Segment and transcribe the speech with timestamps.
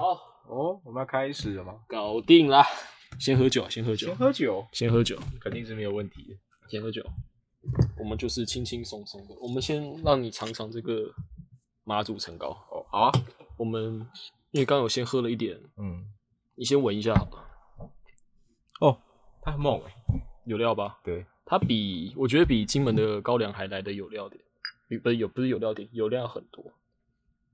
[0.00, 0.14] 好，
[0.46, 1.74] 哦，我们要开始了吗？
[1.86, 2.64] 搞定啦！
[3.18, 6.34] 先喝酒，先喝酒先，喝酒，先喝酒，肯定是没有问题的。
[6.70, 7.04] 先喝酒。
[7.98, 11.12] 我们就是轻轻松松的，我们先让你尝尝这个
[11.84, 12.48] 马祖陈高。
[12.70, 13.12] 哦，好啊。
[13.58, 13.96] 我们
[14.52, 16.02] 因为刚刚有先喝了一点，嗯，
[16.54, 17.90] 你先闻一下好了，
[18.80, 18.98] 哦，
[19.42, 19.92] 它很猛哎。
[20.46, 20.98] 有料吧？
[21.04, 24.42] 对，它比我觉得比金门的高粱还来的有料点，
[24.88, 26.64] 比不是有不是有料点，有料很多。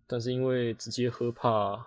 [0.06, 1.84] 但是因为直接喝怕，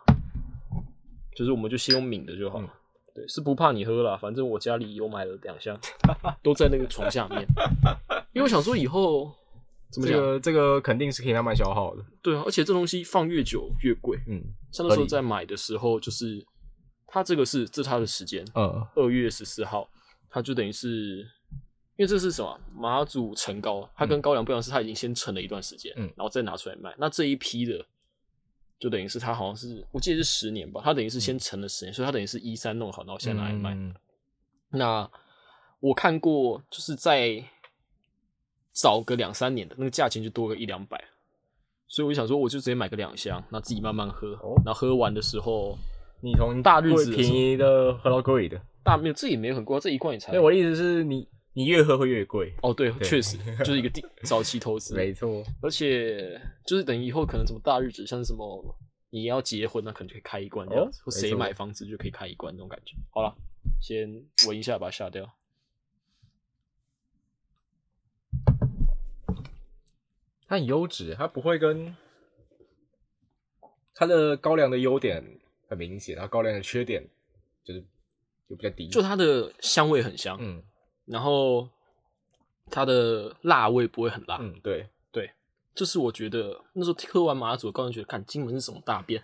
[1.36, 2.74] 就是我们就先用抿的就好了。
[3.14, 5.80] 对，是不怕你喝啦，反正我家里有买了两箱，
[6.44, 7.46] 都在那个床下面。
[8.34, 9.34] 因为我想说以后
[9.90, 10.16] 怎么讲？
[10.16, 12.06] 这个这个肯定是可以慢慢消耗的。
[12.22, 14.20] 对啊，而且这东西放越久越贵。
[14.28, 16.46] 嗯，像那时候在买的时候，就是
[17.08, 19.90] 它这个是这是它的时间，嗯，二月十四号，
[20.30, 21.28] 它就等于是，
[21.98, 26.94] 因为这是什么马祖陈高，它跟高粱不一样，是它已经先陈了一段时间，嗯然后再拿出来卖。
[27.00, 27.84] 那这一批的，
[28.80, 33.74] 就等于是他好像是我记得是十年吧，他等于是先沉了十年，所以他等于是一三弄好，然后现在拿来卖。
[33.74, 33.94] 嗯
[34.72, 35.10] 那
[35.80, 37.44] 我看过，就是在
[38.72, 41.04] 早个两三年的那个价钱就多个一两百，
[41.88, 45.76] 所以我就想说，我就直接买个两箱，那自己慢慢喝，哦然后喝完的时候
[46.22, 48.62] 你从大日子便宜的喝到贵的。
[48.84, 51.28] 大没有这也没有很贵啊，这一罐也才我的意思是你
[51.60, 52.54] 你越喝会越贵。
[52.62, 55.44] 哦，对，对确实就是一个 定早期投资，没错。
[55.62, 58.78] 而且就是等于以后可能什么大日子，像什么
[59.10, 62.96] 你要结婚，那可能就可以开一罐这样子，哦没错或谁买房子就可以开一罐那种感觉。
[63.12, 63.36] 好了，
[63.82, 64.10] 先
[64.48, 65.30] 闻一下，把它下掉。
[70.48, 71.94] 它很优质，它不会跟
[73.94, 75.22] 它的高粱的优点
[75.68, 77.06] 很明显，然后高粱的缺点
[77.66, 77.82] 就是
[78.50, 78.88] 就比较低。
[78.88, 80.64] 就它的香味很香，嗯
[81.10, 81.68] 然后
[82.70, 85.32] 它的辣味不会很辣，嗯，对，对，
[85.74, 89.24] 就是我觉得那时候喝完马祖，高人觉得看金门是什么大便，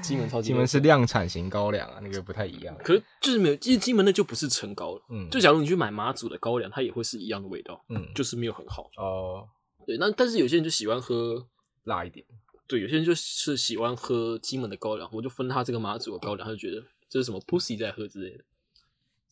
[0.00, 2.76] 金门超级金门是量产型高粱啊，那个不太一样。
[2.84, 5.02] 可是就是没有，其实金门那就不是陈高了。
[5.10, 8.90] 嗯，就假如你去买马祖的高粱，它也会是一样的味道，嗯就是没有很好。
[8.96, 9.48] 哦
[9.86, 11.46] 对，那但是有些人就喜欢喝，
[11.84, 12.24] 辣一点。
[12.66, 18.44] 对，有些人就是喜欢喝金门的高粱，我就分他这个马祖的高粱，他就觉得这是什么 pussy 在喝之类的。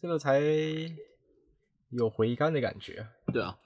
[0.00, 0.40] 这个才
[1.90, 3.08] 有回甘的感觉啊。
[3.32, 3.56] 对啊，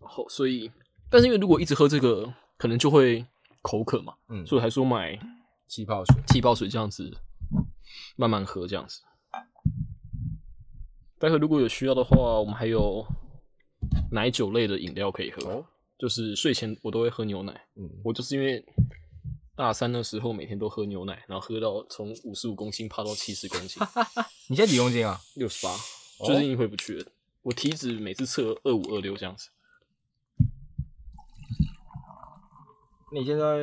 [0.00, 0.70] 然后所以，
[1.10, 3.24] 但是因为如果一直喝这个，可能就会
[3.62, 5.18] 口渴嘛，嗯，所以还说买
[5.66, 6.16] 气泡水。
[6.28, 7.16] 气泡水这样子
[8.16, 9.00] 慢慢喝这样子。
[11.18, 13.04] 待会如果有需要的话，我们还有
[14.12, 15.50] 奶酒类的饮料可以喝。
[15.50, 15.64] 哦
[15.98, 18.64] 就是睡前我都会喝牛奶，嗯，我就是因为
[19.56, 23.82] 大三的时候每天都喝牛奶，然后喝到从五十五公斤爬到七十公斤，
[24.46, 25.20] 你现在几公斤啊？
[25.34, 27.06] 六十八，哦最近回不去了。
[27.48, 29.48] 我体脂每次测二五二六这样子，
[33.10, 33.56] 你现在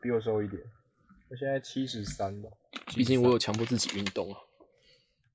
[0.00, 0.62] 比我瘦一点，
[1.28, 2.48] 我现在七十三吧。
[2.94, 4.38] 毕竟我有强迫自己运动啊。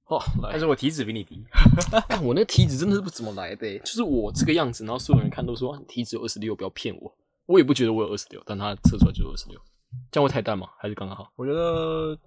[0.05, 1.45] 哦，来但，是我体脂比你低。
[2.09, 7.15] 但我那个体脂真的是不怎么来的欸、就是我这个样子，然后所有人看都说啊你体脂有二十六，不要骗我。
[7.45, 9.61] 我也不觉得我有二十六，但他测出来就是二十六，
[10.09, 10.69] 这样会太淡吗？
[10.79, 11.31] 还是刚刚好？
[11.35, 12.17] 我觉得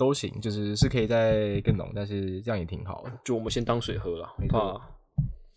[0.00, 3.12] 都行，就是是可以再更浓，但是这样也挺好的。
[3.22, 4.88] 就我们先当水喝了，没错怕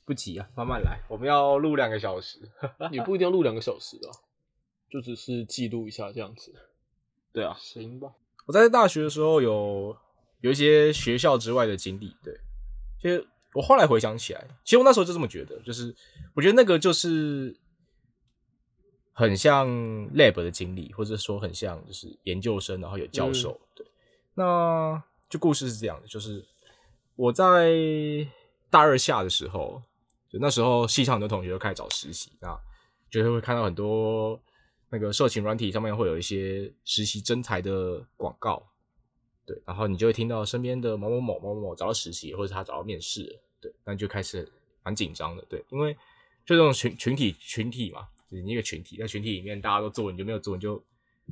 [0.04, 1.00] 不急啊，慢慢来。
[1.08, 2.40] 我们要录两个小时。
[2.92, 4.12] 也不一定要录两个小时啊，
[4.92, 6.54] 就只是记录一下这样子。
[7.32, 8.12] 对啊，行吧。
[8.46, 9.96] 我在大学的时候有
[10.42, 12.38] 有一些学校之外的经历，对，
[13.02, 15.96] 其实我后来回想起来，其实我那时候就这么觉得，就是
[16.34, 17.58] 我觉得那个就是
[19.14, 19.70] 很像
[20.14, 23.88] lab 的经历，或者说很像就是研究生，然后有教授，对。
[24.36, 26.44] 那就故事是这样的，就是
[27.16, 27.74] 我在
[28.70, 29.82] 大二下的时候，
[30.30, 32.60] 就那时候系上很多同学都开始找实习，那
[33.10, 34.40] 就是会看到很多
[34.90, 38.64] 那个社群软体上面会有一些实习征才的广告，
[39.46, 44.52] 对，然后你就会听到身边的某某某某某找到实习，或者他找到面试，对，那就开始
[44.84, 45.94] 蛮紧张的，对，因为
[46.46, 50.84] 就这种群群体群体嘛，就是你一个群体，在群体里面大家都做，你就没有做，你就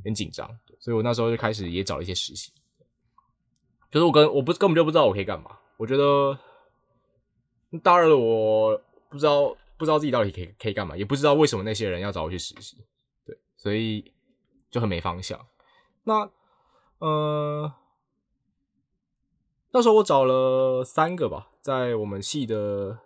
[0.04, 0.48] 很紧张，
[0.80, 2.52] 所以我那时候就开始也找了一些实习，
[3.92, 6.38] 就是我跟我不根本就不知道我可以干嘛，我觉得
[7.84, 12.78] 大二的我不知道不知道自己到底可以可以干嘛，也不知道为什么那些人要找我去实习，
[13.26, 14.14] 对，所以
[14.70, 15.46] 就很没方向。
[16.04, 16.30] 那
[17.00, 17.74] 呃，
[19.72, 22.98] 那时候我找了三个吧，在我们系的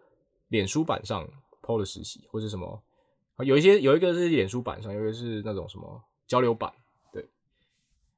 [0.50, 1.28] 脸书版上
[1.62, 2.84] PO 的实习，或是什么，
[3.40, 6.72] 有一些有一个是脸书版上，有一个是那种什么交流版，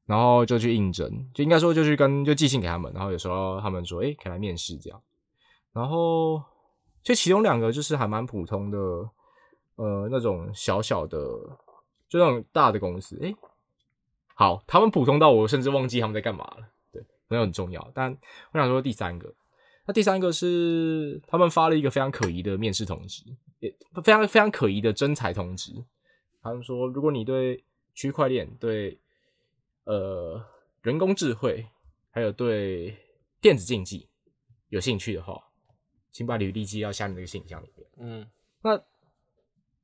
[0.08, 5.00] 然后就去应征，就应该说就去跟就寄信给他们，然后有时候他们说，哎、可以来面试这样，
[5.74, 6.42] 然后
[7.04, 8.80] 就其中两个就是还蛮普通的，
[9.76, 11.20] 呃，那种小小的，
[12.08, 13.36] 就那种大的公司，哎、
[14.34, 16.68] 好，他们普通到我甚至忘记他们在干嘛了。
[16.92, 17.92] 对，没有很重要。
[17.94, 18.18] 但
[18.54, 19.34] 我想说第三个，
[19.86, 23.24] 那第三个是他们发了一个非常可疑的面试通知，
[23.60, 25.74] 也非常非常可疑的征才通知。
[26.42, 27.62] 他们说，如果你对
[27.94, 28.98] 区块链、对
[29.88, 30.46] 呃
[30.82, 31.66] 人工智慧，
[32.12, 32.96] 还有对
[33.40, 34.08] 电子竞技
[34.70, 35.42] 有兴趣的话，
[36.12, 37.88] 请把履历寄到下面这个信箱里面。
[38.00, 38.28] 嗯，
[38.62, 38.80] 那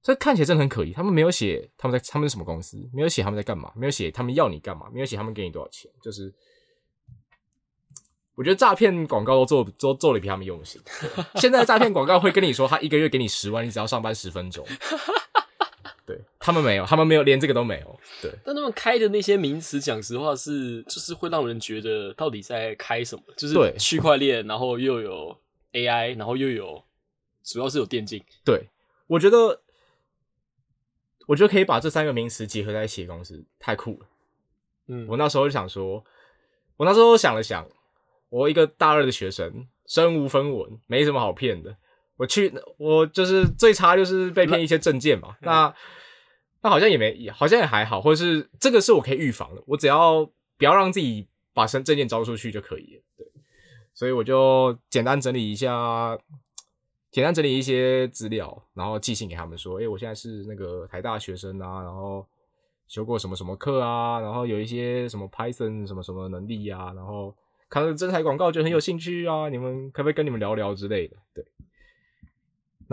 [0.02, 0.92] 这看起来真的很可疑。
[0.92, 5.90] 他们没有写他们在他们是什么公司，没有写他们在干嘛，没有写他们要你干嘛，没有写他们给你多少钱。
[6.02, 6.34] 就是
[8.36, 10.82] 我觉得诈骗广告都做都做的比他们用心。
[11.40, 14.68] 现在诈骗广告会跟你说，他一个月给你十万，你只要上班十分钟。
[16.06, 18.00] 对他们没有，他们没有，连这个都没有。
[18.22, 23.24] 对，但他们开的那些名词，讲实话是就是会让人觉得到底在开什么？
[23.38, 25.38] 就是对区块链，然后又有
[25.72, 26.84] AI，然后又有
[27.44, 28.22] 主要是有电竞。
[28.44, 28.68] 对，
[29.08, 29.62] 我觉得，
[31.28, 34.08] 我觉得可以把这三个名词结合在一起的公司太酷了。
[34.88, 36.04] 嗯，我那时候就想说，
[36.76, 37.66] 我那时候想了想，
[38.28, 41.78] 我一个大二的学生，身无分文，没什么好骗的。
[42.18, 45.36] 我去，我就是最差就是被骗一些证件嘛。
[45.42, 45.74] 那
[46.62, 50.24] 那好像也没，好像也还好，或者是这个是我可以预防的，我只要
[50.58, 53.02] 不要让自己把身证件交出去就可以了。
[53.18, 53.28] 对，
[53.94, 56.18] 所以我就简单整理一下，
[57.12, 62.26] 简单整理一些资料，然后寄信给他们说，诶、我现在是那个台大学生啊，然后
[62.88, 67.36] 修过什么什么课啊，然后有一些什么 Python 什么什么能力啊，然后
[67.70, 71.18] 看到真台广告就很有兴趣啊，你们可不可以跟你们聊聊之类的？
[71.34, 71.46] 对。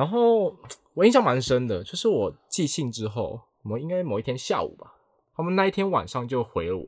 [0.00, 0.56] 然后
[0.94, 4.94] 我印象蛮深的，就是我寄信之后，我们应该某一天下午吧，
[5.35, 6.87] 他们那一天晚上就回了我，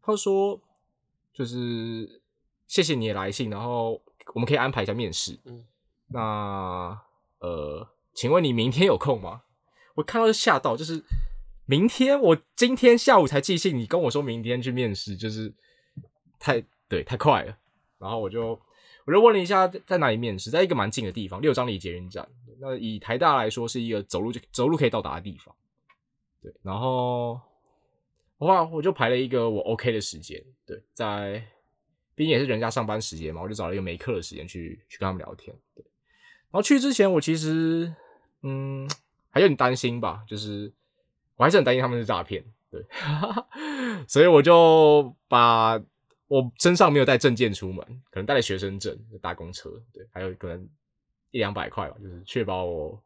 [0.00, 0.58] 他说
[1.34, 2.22] 就是
[2.66, 4.00] 谢谢你的来信，然后
[4.32, 5.38] 我们可以安排一下面试。
[5.44, 5.62] 嗯，
[6.08, 6.98] 那
[7.40, 9.42] 呃，请问你明天有空吗？
[9.96, 11.04] 我看到就吓到，就是
[11.66, 15.52] 明天我今天下午才寄信，你跟我说明天去面试，就是
[16.38, 17.58] 太对太快了。
[17.98, 18.58] 然后我就
[19.04, 22.26] 我就问了一下在哪里面试，在一个蛮近的地方，六张里捷运站。
[22.60, 25.54] 那以台大来说，是一个走路就走路可以到达的地方。
[26.40, 27.40] 对，然后
[28.38, 31.42] 我后来我就排了一个我 OK 的时间，对，在
[32.14, 35.56] 毕竟也是人家上班时间嘛，我就找了一个没课的时间去去跟他们聊天。
[35.74, 37.92] 对，然后去之前我其实
[38.42, 38.88] 嗯
[39.30, 40.72] 还有点担心吧，就是
[41.36, 42.84] 我还是很担心他们是诈骗，对，
[44.06, 45.80] 所以我就把
[46.32, 50.66] 我身上没有带证件出门，可能带了学生证、搭公车，对，还有可能
[51.30, 52.98] 一两百块吧，就是确保我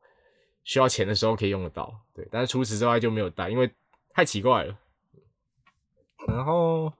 [0.62, 2.28] 需要钱的时候可以用得到，对。
[2.30, 3.68] 但是除此之外就没有带，因为
[4.10, 4.78] 太奇怪了。
[6.28, 6.92] 然后，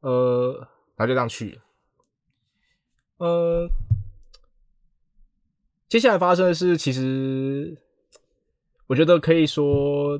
[0.00, 0.56] 呃，
[0.96, 1.62] 然后就这样去了。
[3.18, 3.68] 呃，
[5.86, 7.76] 接下来发生的事，其实
[8.86, 10.18] 我觉得可以说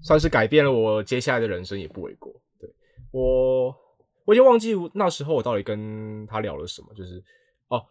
[0.00, 2.32] 算是改变了我接下来的人生，也不为过。
[2.60, 2.70] 对
[3.10, 3.76] 我，
[4.26, 7.24] 我已经忘记那时候我到底跟他聊了什么，就是
[7.68, 7.82] 哦，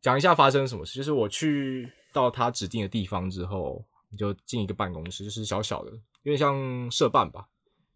[0.00, 0.96] 讲一下发生什么事。
[0.96, 3.84] 就是我去到他指定的地方之后，
[4.18, 5.92] 就进一个办公室，就是小小的，
[6.24, 7.46] 有点像社办吧，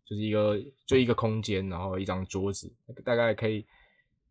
[0.05, 0.57] 就是一个
[0.87, 2.73] 就一个空间，然后一张桌子，
[3.05, 3.67] 大概可以。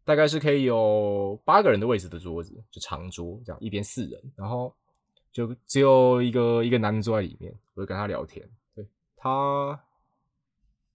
[0.05, 4.73] 大概是可以有八个人的位置的桌子，就长桌这样，一边四人，然后
[5.33, 8.49] 就只有一个一个男的坐在里面，我就跟他聊天。
[8.73, 8.87] 对
[9.17, 9.77] 他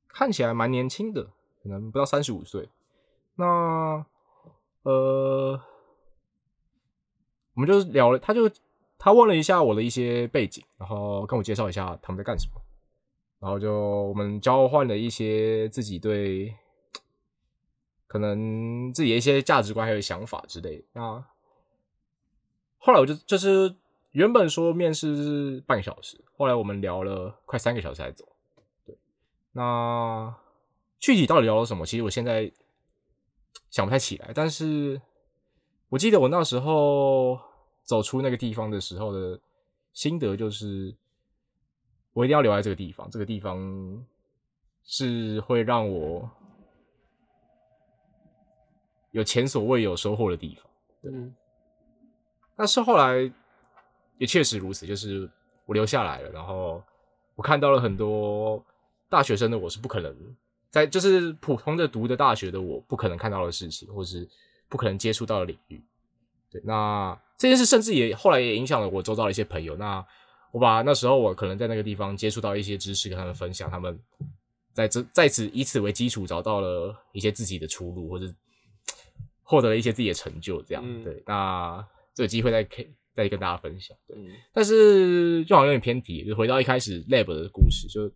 [0.09, 1.29] 看起来蛮年轻的，
[1.63, 2.69] 可能不到三十五岁。
[3.37, 4.05] 那
[4.83, 5.61] 呃，
[7.55, 8.51] 我们就聊了，他就
[8.99, 12.61] 他问了一下我的一些背景，然后跟我介绍一下他们在干什么，
[13.39, 16.55] 然后就我们交换了一些自己对。
[18.07, 20.85] 可能自己的一些价值观还有想法之类的。
[20.93, 21.25] 那
[22.77, 23.75] 后来我就就是
[24.11, 28.29] 原本说面试是半个小时，后来我们聊了快三个小时才走。
[28.85, 28.95] 对，
[29.53, 30.35] 那
[31.03, 31.85] 具体到底聊了什么？
[31.85, 32.51] 其实我现在
[33.71, 34.31] 想不太起来。
[34.33, 35.03] 但是
[35.89, 37.39] 我记得我那时候
[37.83, 39.39] 走出那个地方的时候的
[39.93, 40.95] 心得就是，
[42.13, 43.11] 我一定要留在这个地方。
[43.11, 44.07] 这个地方
[44.85, 46.31] 是会让我。
[49.11, 50.65] 有前所未有收获的地方，
[51.03, 51.13] 对，
[52.57, 53.31] 但是后来
[54.17, 55.31] 也确实如此，就是
[55.67, 56.83] 我留下来了，然后
[57.35, 58.65] 我看到了很多
[59.11, 60.17] 大学生的我是不可能
[60.73, 64.29] 在，就是普通的读的大学的我不可能看到的事情，或是
[64.69, 65.81] 不可能接触到的领域。
[66.51, 69.77] 对，那这件事甚至也后来也影响了我周遭的一些朋友。
[69.77, 70.05] 那
[70.53, 73.97] 我把那时候我可能在那个地方接触到一些知识，跟他们分享，他们
[74.73, 78.27] 在这在此以此为基础找到了一些自己的出路，或者。
[79.45, 81.23] 获得了一些自己的成就，这样对。
[81.27, 83.95] 那这个机会再可以再跟大家分享。
[84.07, 84.17] 对，
[84.51, 87.87] 但是就好像有点偏题，就回到一开始 lab 的故事。
[87.87, 88.11] 就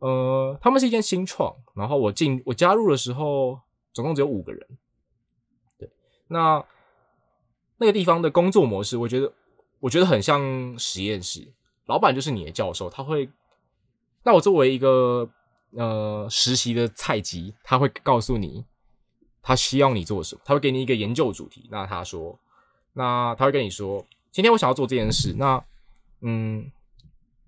[0.00, 3.58] 呃，他们是一间新创，然后我进我加入的时候，
[3.92, 4.66] 总共只有五个人。
[5.78, 5.90] 对，
[6.28, 6.62] 那
[7.78, 9.32] 那个地方的工作模式，我觉得
[9.80, 11.50] 我觉得很像实验室，
[11.86, 13.30] 老板就是你的教授，他会，
[14.24, 15.28] 那我作为一个
[15.72, 18.64] 呃实习的菜鸡，他会告诉你
[19.40, 22.38] 他需要你做什么，他会给你一个研究主题，那他说，
[22.92, 25.64] 那他会跟你说，今天我想要做这件事，那
[26.20, 26.70] 嗯，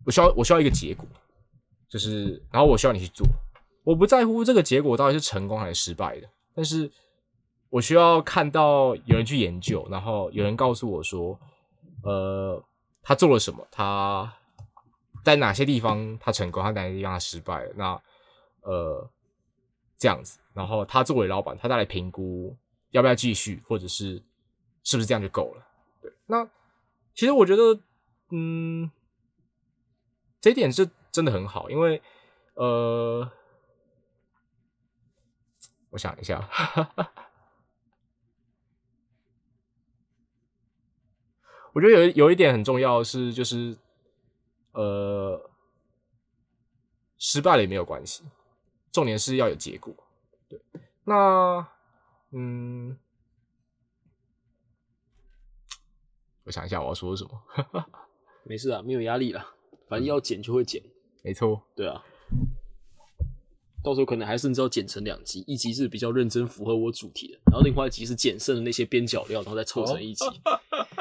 [0.07, 1.07] 我需要我需要一个结果。
[1.89, 3.25] 就是，然后我需要你去做，
[3.85, 6.91] 我不在乎这个结果到底是成功还是失败的，但是
[7.71, 11.39] 我需要看到有人去研究，然后有人告诉我说，
[12.03, 12.61] 呃，
[13.03, 14.35] 他做了什么，他
[15.23, 18.03] 在哪些地方他成功，他哪些地方他失败了，那
[18.63, 19.09] 呃
[19.97, 22.57] 这样子，然后他作为老板，他再来评估
[22.91, 24.21] 要不要继续，或者是
[24.83, 25.65] 是不是这样就够了。
[26.03, 26.45] 对，那
[27.15, 27.81] 其实我觉得，
[28.31, 28.91] 嗯，
[30.41, 30.91] 这一点是。
[31.17, 32.03] 真的很好，因为
[32.57, 33.27] 呃，
[35.89, 36.47] 我想一下，
[41.73, 43.75] 我觉得有有一点很重要的是，就是
[44.73, 45.51] 呃，
[47.17, 48.23] 失败了也没有关系，
[48.93, 49.95] 重点是要有结果。
[50.51, 50.61] 对，
[51.05, 51.67] 那
[52.33, 52.99] 嗯，
[56.45, 57.43] 我想一下我要说什么，
[58.45, 59.55] 没事啊，没有压力了，
[59.89, 60.83] 反正要减就会剪。
[61.27, 62.01] 没错，对啊，
[63.83, 70.25] 到时候可能还甚至要剪成两集，一集是比较认真符合我主题的，然后另外一集是剪剩的那些边角料，然后再凑成一集。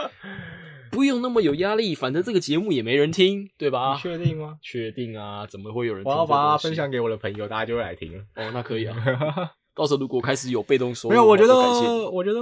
[0.90, 4.00] 不用那么有压力，反正这个节目也没人听，对吧？
[4.02, 4.58] 确定吗？
[4.64, 6.04] 确定啊，怎么会有人？
[6.04, 8.18] 我要把它分享给我的朋友，大家就会来听。
[8.36, 8.96] 哦，那可以啊。
[9.76, 11.54] 到时候如果开始有被动收入，没有，我觉得，
[12.10, 12.40] 我觉得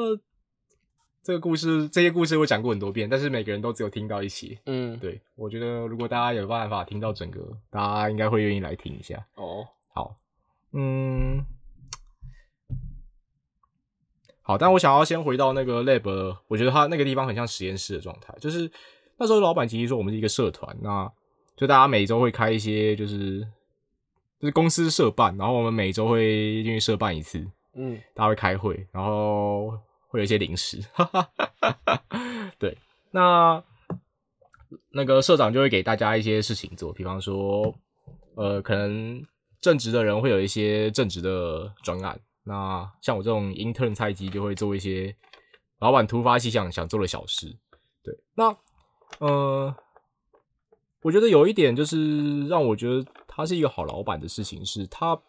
[1.24, 4.60] 这个故事，这些故事我讲过很多遍，但是每个人都只有听到一些。
[4.66, 9.26] 嗯，对，我觉得如果大家有办法听到整个，大家应该会愿意来听一下。
[9.36, 10.18] 哦，好，
[10.74, 11.42] 嗯，
[14.42, 18.70] 好，但我想要先回到那个 lab，我觉得他那个地方很像实验室的状态，就是
[19.16, 21.10] 那时候老板其实说我们是一个社团，那
[21.56, 23.40] 就大家每周会开一些，就是
[24.42, 29.80] 就是公司社办，然后我们每周会进去社办一次，嗯，大家会开会，然后
[30.14, 30.80] 会有一些零食，
[32.60, 32.78] 对，
[33.10, 33.64] 那
[34.92, 37.74] 那个社长就会给大家一些事情做，比方说，
[38.36, 39.26] 呃，可能
[39.60, 45.16] 正职的人会有一些正职的专案，那像我这种 intern 菜鸡就会做一些
[45.80, 47.58] 老板突发奇想想做的小事，
[48.04, 48.56] 对，那
[49.18, 49.76] 呃，
[51.02, 55.20] 我觉得有一点就是让我觉得他是一个好老板的事情是，他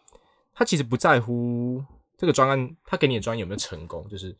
[0.53, 1.83] 他其实不在乎
[2.17, 4.33] 这个专案，他给你的专案有没有成功，就是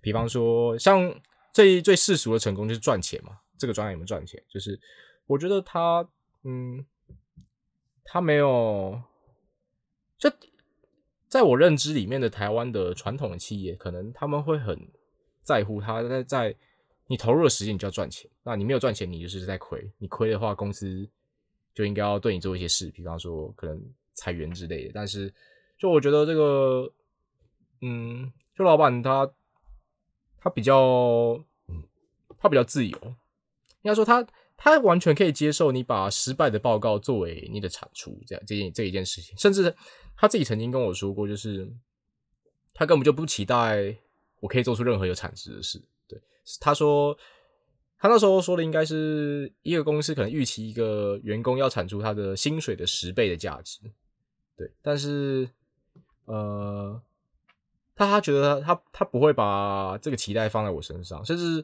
[0.00, 1.14] 比方说像
[1.52, 4.78] 最最世俗的成功就是赚钱嘛，这个专业有没有赚钱，就是
[5.26, 6.08] 我觉得他
[6.42, 6.84] 嗯，
[8.04, 9.00] 他没有，
[10.18, 10.30] 就
[11.28, 14.90] 在我认知里面的台湾的传统的企业，可能他们会很
[15.42, 16.56] 在乎他在在
[17.06, 18.30] 你投入的时间，你就要赚钱。
[18.42, 19.92] 那你没有赚钱，你就是在亏。
[19.98, 21.08] 你亏的话，公司
[21.74, 23.80] 就应该要对你做一些事，比方说可能
[24.14, 24.92] 裁员之类的。
[24.94, 25.32] 但是，
[25.78, 26.92] 就我觉得这个，
[27.82, 29.30] 嗯，就老板他
[30.40, 30.76] 他比较，
[31.68, 31.82] 嗯，
[32.38, 32.98] 他比较自由。
[33.82, 39.36] 应该说他他完全可以接受你把失败的报告作为你的产出，这样这件这一件事情。
[39.38, 39.74] 甚至
[40.16, 41.70] 他自己曾经跟我说过，就是
[42.74, 43.96] 他根本就不期待
[44.40, 45.82] 我可以做出任何有产值的事。
[46.06, 46.20] 对，
[46.60, 47.16] 他说
[47.98, 53.78] 他那时候说的应该是一个公司可能预期一个员工要产出他的薪水的十倍的价值。
[54.56, 55.48] 对，但是
[56.26, 57.00] 呃，
[58.00, 61.62] 他他觉得他他不会把这个期待放在我身上，甚至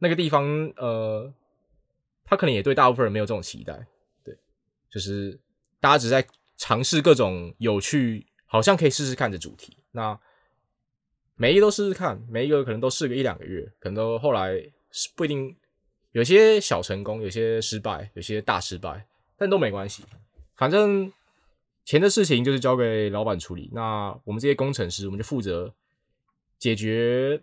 [0.00, 0.44] 那个地方
[0.76, 1.32] 呃，
[2.24, 3.86] 他可能也对大部分人没有这种期待。
[4.24, 4.36] 对，
[4.90, 5.38] 就是
[5.78, 6.26] 大家只在
[6.56, 9.76] 尝试各种有趣，好像可以试试看的主题。
[9.92, 10.18] 那
[11.36, 14.56] 每一个都试试看，每一个可能都试个一两个月，可能都后来
[14.90, 15.56] 是不一定，
[16.10, 20.02] 有些小成功，有些失败，有些大失败，但都没关系，
[20.56, 21.12] 反正
[21.84, 23.70] 钱的事情就是交给老板处理。
[23.72, 25.74] 那我们这些工程师，我们就负责
[26.58, 27.42] 解决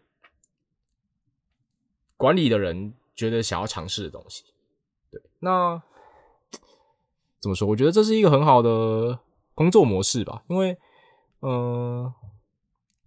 [2.15, 4.43] 管理的人觉得想要尝试的东西。
[5.12, 5.81] 对，那
[7.39, 7.67] 怎么说？
[7.67, 9.19] 我觉得这是一个很好的
[9.55, 10.77] 工作模式吧，因为，
[11.41, 12.13] 嗯、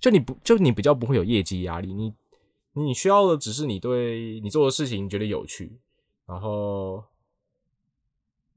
[0.01, 2.15] 就你不就你比较不会有业绩压力，你
[2.73, 5.79] 你需要的只是你对你做的事情觉得有趣，
[6.27, 7.05] 然后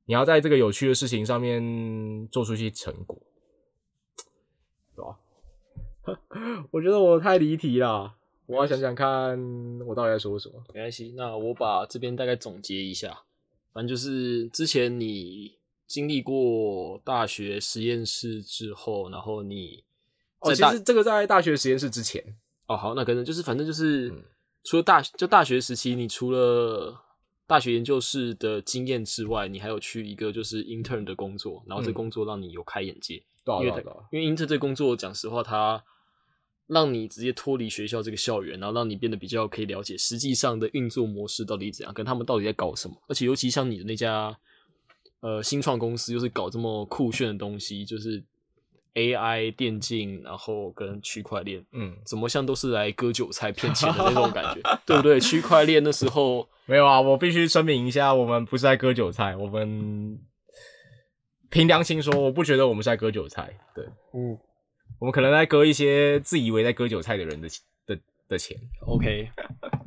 [0.05, 3.19] 你要在这个有趣的事情上面做出一些成果，
[4.95, 5.17] 对吧？
[6.71, 9.37] 我觉得我太离题了，我要想想看
[9.85, 10.63] 我到底在说什么。
[10.73, 11.13] 没关系。
[11.17, 13.23] 那我把这边大概总结一下，
[13.73, 15.57] 反正就是之前你
[15.87, 19.83] 经历过大学实验室之后，然后你
[20.39, 22.23] 哦，其实这个在大学实验室之前，
[22.67, 24.23] 哦好，那可能就是反正就是、嗯
[24.67, 26.99] 除了大就大学时期，你除了
[27.47, 33.23] 大学研究室的经验之外，你还有去一个就是 intern 的工作，然后这嗯工作让你有开眼界。
[33.61, 35.83] 因为因为 intern 这工作，讲实话，它
[36.65, 42.95] 让你直接脱离学校这个校园，然后让你变得比较可以了解实际上的运作模式到底怎样，跟他们到底在搞什么。
[43.07, 44.35] 而且尤其像你的那家
[45.19, 48.23] 呃新创公司，又是搞这么酷炫的东西，就是
[48.95, 55.19] AI 电竞，然后跟区块链，嗯，怎么像都是来割韭菜骗钱的那种感觉，对不对？
[55.19, 60.19] 区块链那时候没有啊，我必须声明一下，我们不是在割韭菜，我们
[61.49, 63.85] 凭良心说，我不觉得我们是在割韭菜，对。
[64.13, 64.37] 嗯。
[64.99, 67.49] 我们可能在割一些自以为在割韭菜的人的
[67.85, 69.29] 的的钱，，OK，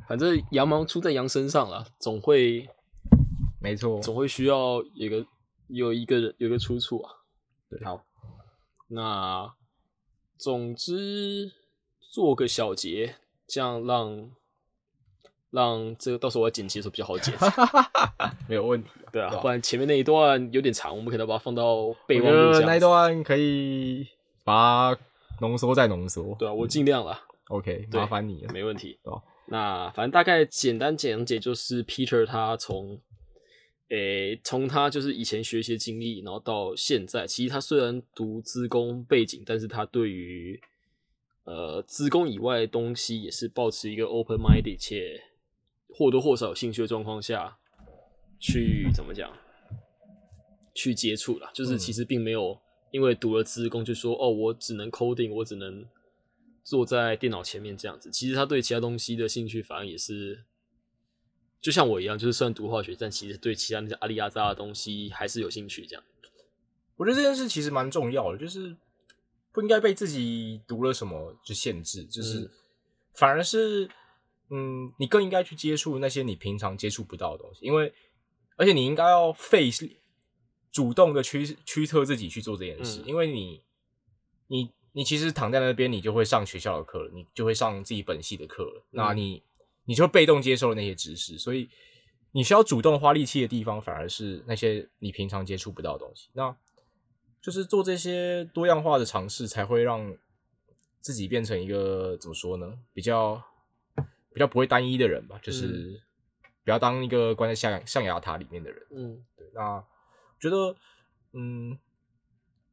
[0.07, 2.69] 反正羊毛出在羊身上了，总会
[3.59, 5.27] 没错，总会需要有个
[5.69, 7.11] 有一个人有个出处啊。
[7.71, 7.83] 对。
[7.85, 8.05] 好，
[8.89, 9.55] 那
[10.37, 11.53] 总之
[12.01, 13.17] 做个小结，
[13.47, 14.31] 这样让
[15.51, 17.35] 让这个到时候我要剪辑的时候比较好剪。
[18.49, 22.61] 没有问题啊，对啊，不然前面那一段有点长，我们可能把它放到备忘录这样子。
[22.61, 24.07] 觉得那一段可以
[24.45, 25.01] 把它
[25.41, 28.99] 浓缩再浓缩，对啊，我尽量啦，，OK，麻烦你了，没问题。
[29.03, 33.01] 哦那反正大概简单讲解，就是 Peter 他从，
[33.89, 40.61] 诶、从他就是以前学习的经历，然后到现在，其实他虽然读资工背景，但是他对于
[41.45, 45.19] 呃资工以外的东西也是保持一个 open minded 且
[45.95, 47.59] 或多或少有兴趣的状况下
[48.39, 49.33] 去怎么讲，
[50.75, 51.51] 去接触啦。
[51.53, 55.87] 就是嗯其实并没有因为读了资工就说哦，我只能 coding，我只能
[56.63, 58.11] 坐在电脑前面这样子。
[58.11, 60.45] 其实他对其他东西的兴趣反而也是，
[61.61, 65.85] 就像我一样，就是虽然读化学，但其实对其他那些阿里亚扎的东西还是有兴趣。
[65.87, 66.05] 这样，
[66.97, 68.77] 我觉得这件事其实蛮重要的，就是
[69.53, 72.51] 不应该被自己读了什么就限制，就是、嗯
[73.15, 73.91] 反而是
[74.51, 77.93] 嗯，你更应该去接触那些你平常接触不到的东西，因为
[78.57, 79.71] 而且你应该要费
[80.71, 83.63] 主动的驱驱策自己去做这件事，嗯因为你
[84.49, 89.43] 你你其实躺在那边，你就会上学校的课了，你就会上自己本系的课了，那你
[89.85, 91.69] 你就被动接受那些知识，所以
[92.33, 96.29] 你需要主动花力气的地方，反而是那些你平常接触不到的东西。
[96.33, 96.55] 那
[97.41, 100.17] 就是做这些多样化的尝试，才会让
[101.01, 102.79] 自己变成一个怎么说呢？
[102.93, 103.43] 比较
[104.33, 106.01] 比较不会单一的人吧，就是
[106.65, 108.87] 不要当一个关在象象牙塔里面的人。
[108.91, 109.85] 嗯对，那我
[110.41, 110.77] 觉得，
[111.33, 111.79] 嗯，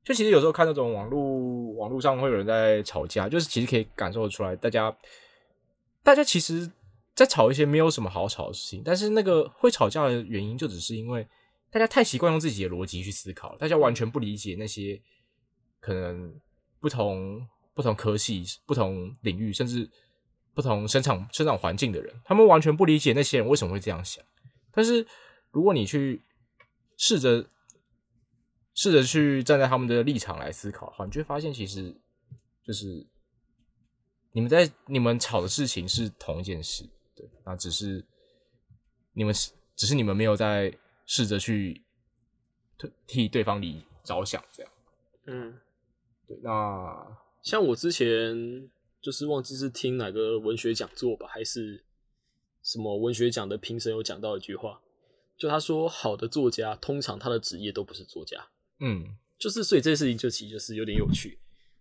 [0.03, 4.95] 就其实有时候看那种网络网络上会有人在吵架，就是其实可以感受得出来，大家
[6.03, 6.69] 大家其实，
[7.15, 11.27] 在吵一些没有什么好吵的事情，但是那个会吵架的原因，就只是因为
[11.71, 15.01] 大家太习惯用自己的逻辑去思考，大家完全不理解那些
[15.79, 16.33] 可能
[16.79, 19.89] 不同不同科系、不同领域，甚至
[20.55, 24.23] 不同生长生长环境的人，他们完全不理解那些人为什么会这样想。
[24.71, 25.05] 但是
[25.51, 26.23] 如果你去
[26.97, 27.45] 试着
[28.73, 31.93] 试着去站在他们的立场来思考的话，你就会发现，其实
[32.63, 33.05] 就是
[34.31, 36.83] 你们在你们吵的事情是同一件事，
[37.15, 38.03] 对，那只是
[39.13, 40.73] 你们是只是你们没有在
[41.05, 41.83] 试着去
[42.77, 44.71] 替替对方理着想，这样
[45.27, 45.59] 嗯，
[46.27, 46.37] 对。
[46.43, 48.35] 那像我之前
[49.05, 51.83] 就是忘记是听哪个文学讲座吧，还是
[52.63, 54.81] 什么文学奖的评审有讲到一句话，
[55.37, 58.47] 就他说，好的作家通常他的职业都不是作家，
[58.79, 59.15] 嗯。
[59.37, 61.37] 就是所以这件事情就其实就是有点有趣，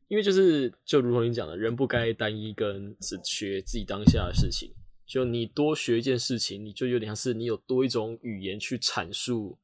[0.08, 4.74] 因为就是就如同你讲的，人不该单一跟只学自己当下的事情，
[5.06, 9.56] 就你多学一件事情，你就有点像是你有多一种语言去阐述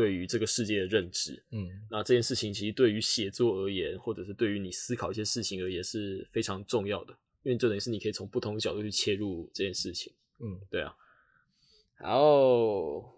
[0.00, 1.32] 对于这个世界的认知。
[1.50, 10.10] 嗯那这件事情其实对于写作而言，或者是对于你思考一些事情而言是非常重要的，因为这等于是你可以从不同角度去切入这件事情。
[10.38, 10.94] 嗯，对啊。
[11.98, 13.12] 然后